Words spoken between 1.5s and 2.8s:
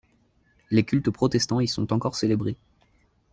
y sont encore célébrés.